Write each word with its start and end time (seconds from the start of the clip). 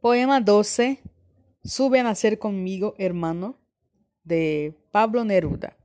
Poema 0.00 0.40
12. 0.40 1.00
Sube 1.64 1.98
a 1.98 2.04
nacer 2.04 2.38
conmigo, 2.38 2.94
hermano, 2.98 3.56
de 4.22 4.72
Pablo 4.92 5.24
Neruda. 5.24 5.76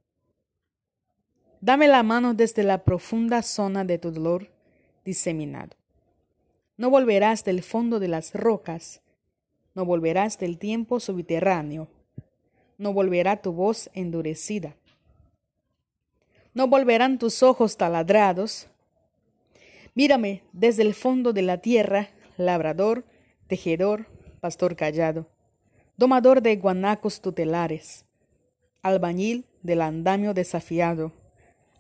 Dame 1.62 1.88
la 1.88 2.04
mano 2.04 2.36
desde 2.36 2.62
la 2.62 2.84
profunda 2.84 3.42
zona 3.42 3.84
de 3.86 3.98
tu 3.98 4.12
dolor 4.12 4.52
diseminado. 5.04 5.76
No 6.78 6.92
volverás 6.92 7.44
del 7.44 7.64
fondo 7.64 8.00
de 8.00 8.08
las 8.08 8.36
rocas, 8.36 9.02
no 9.74 9.84
volverás 9.84 10.38
del 10.38 10.60
tiempo 10.60 11.00
subterráneo, 11.00 11.88
no 12.78 12.94
volverá 12.94 13.42
tu 13.42 13.52
voz 13.52 13.90
endurecida, 13.96 14.76
no 16.54 16.68
volverán 16.68 17.18
tus 17.18 17.42
ojos 17.42 17.78
taladrados. 17.78 18.68
Mírame 19.96 20.44
desde 20.54 20.84
el 20.84 20.94
fondo 20.94 21.34
de 21.34 21.42
la 21.42 21.58
tierra, 21.58 22.10
labrador, 22.38 23.06
tejedor, 23.54 24.08
pastor 24.42 24.76
callado, 24.76 25.28
domador 25.96 26.42
de 26.42 26.56
guanacos 26.56 27.22
tutelares, 27.22 28.04
albañil 28.82 29.46
del 29.62 29.84
andamio 29.84 30.34
desafiado, 30.34 31.12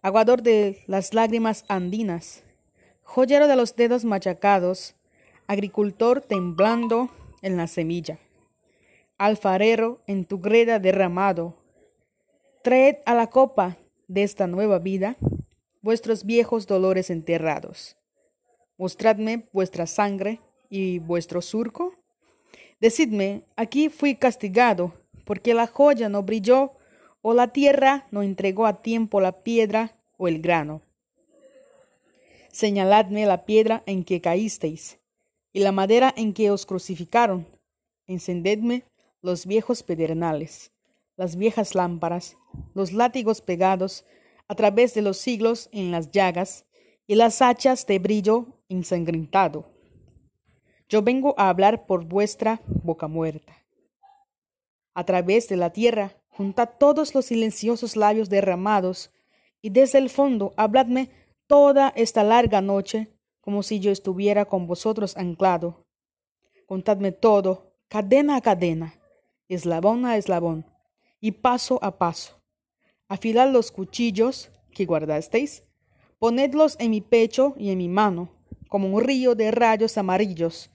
aguador 0.03 0.43
de 0.43 0.83
las 0.85 1.15
lágrimas 1.15 1.65
andinas, 1.67 2.43
joyero 3.01 3.47
de 3.47 3.55
los 3.55 3.75
dedos 3.75 4.05
machacados, 4.05 4.93
agricultor 5.47 6.21
temblando 6.21 7.09
en 7.41 7.57
la 7.57 7.65
semilla, 7.65 8.19
alfarero 9.17 10.03
en 10.05 10.25
tu 10.25 10.39
greda 10.39 10.77
derramado, 10.77 11.55
traed 12.61 12.97
a 13.07 13.15
la 13.15 13.31
copa 13.31 13.77
de 14.07 14.21
esta 14.21 14.45
nueva 14.45 14.77
vida 14.77 15.15
vuestros 15.81 16.23
viejos 16.23 16.67
dolores 16.67 17.09
enterrados. 17.09 17.97
Mostradme 18.77 19.49
vuestra 19.51 19.87
sangre 19.87 20.39
y 20.73 20.97
vuestro 20.97 21.43
surco? 21.43 21.93
Decidme, 22.79 23.43
aquí 23.55 23.89
fui 23.89 24.15
castigado, 24.15 24.91
porque 25.23 25.53
la 25.53 25.67
joya 25.67 26.09
no 26.09 26.23
brilló, 26.23 26.71
o 27.21 27.35
la 27.35 27.49
tierra 27.49 28.07
no 28.09 28.23
entregó 28.23 28.65
a 28.65 28.81
tiempo 28.81 29.21
la 29.21 29.43
piedra 29.43 29.95
o 30.17 30.27
el 30.27 30.41
grano. 30.41 30.81
Señaladme 32.51 33.27
la 33.27 33.45
piedra 33.45 33.83
en 33.85 34.03
que 34.03 34.19
caísteis, 34.19 34.97
y 35.53 35.59
la 35.59 35.71
madera 35.71 36.11
en 36.17 36.33
que 36.33 36.49
os 36.49 36.65
crucificaron. 36.65 37.45
Encendedme 38.07 38.83
los 39.21 39.45
viejos 39.45 39.83
pedernales, 39.83 40.71
las 41.17 41.35
viejas 41.35 41.75
lámparas, 41.75 42.35
los 42.73 42.93
látigos 42.93 43.41
pegados 43.41 44.05
a 44.47 44.55
través 44.55 44.95
de 44.95 45.03
los 45.03 45.17
siglos 45.17 45.69
en 45.71 45.91
las 45.91 46.09
llagas, 46.09 46.65
y 47.05 47.13
las 47.13 47.43
hachas 47.43 47.85
de 47.85 47.99
brillo 47.99 48.47
ensangrentado. 48.69 49.72
Yo 50.93 51.01
vengo 51.01 51.33
a 51.39 51.49
hablar 51.49 51.87
por 51.87 52.05
vuestra 52.05 52.61
boca 52.67 53.07
muerta. 53.07 53.65
A 54.93 55.03
través 55.03 55.49
de 55.49 55.55
la 55.55 55.71
tierra, 55.71 56.11
juntad 56.29 56.69
todos 56.79 57.15
los 57.15 57.25
silenciosos 57.25 57.95
labios 57.95 58.29
derramados, 58.29 59.11
y 59.59 59.71
desde 59.71 59.97
el 59.97 60.11
fondo 60.11 60.53
habladme 60.55 61.09
toda 61.47 61.91
esta 61.95 62.23
larga 62.23 62.61
noche, 62.61 63.11
como 63.41 63.63
si 63.63 63.79
yo 63.79 63.89
estuviera 63.89 64.45
con 64.45 64.67
vosotros 64.67 65.17
anclado. 65.17 65.87
Contadme 66.67 67.11
todo, 67.11 67.73
cadena 67.87 68.35
a 68.35 68.41
cadena, 68.41 68.93
eslabón 69.49 70.05
a 70.05 70.15
eslabón, 70.17 70.63
y 71.19 71.31
paso 71.31 71.79
a 71.81 71.97
paso. 71.97 72.39
Afilad 73.07 73.51
los 73.51 73.71
cuchillos 73.71 74.51
que 74.71 74.85
guardasteis, 74.85 75.63
ponedlos 76.19 76.75
en 76.79 76.91
mi 76.91 77.01
pecho 77.01 77.55
y 77.57 77.71
en 77.71 77.79
mi 77.79 77.89
mano, 77.89 78.29
como 78.69 78.89
un 78.89 79.03
río 79.03 79.33
de 79.33 79.49
rayos 79.49 79.97
amarillos, 79.97 80.69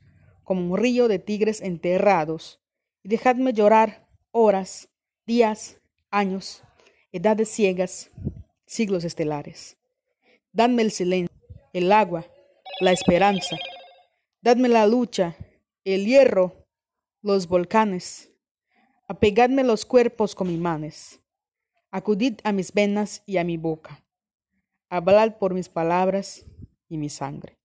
como 0.48 0.72
un 0.72 0.78
río 0.78 1.08
de 1.08 1.18
tigres 1.18 1.60
enterrados, 1.60 2.58
y 3.02 3.10
dejadme 3.10 3.52
llorar 3.52 4.08
horas, 4.30 4.88
días, 5.27 5.78
años, 6.10 6.62
edades 7.12 7.50
ciegas, 7.50 8.10
siglos 8.64 9.04
estelares. 9.04 9.76
Dadme 10.50 10.81
el 10.81 10.91
silencio, 10.91 11.36
el 11.75 11.92
agua, 11.92 12.25
la 12.81 12.92
esperanza. 12.92 13.59
Dadme 14.41 14.70
la 14.70 14.86
lucha, 14.86 15.36
el 15.84 16.06
hierro, 16.06 16.66
los 17.20 17.47
volcanes. 17.47 18.32
Apegadme 19.06 19.65
los 19.65 19.84
cuerpos 19.84 20.34
con 20.34 20.48
imanes. 20.48 21.20
Acudid 21.91 22.41
a 22.42 22.53
mis 22.53 22.72
venas 22.72 23.22
y 23.26 23.36
a 23.36 23.44
mi 23.44 23.59
boca. 23.59 24.03
Hablad 24.88 25.36
por 25.36 25.53
mis 25.53 25.69
palabras 25.69 26.47
y 26.88 26.97
mi 26.97 27.10
sangre. 27.10 27.57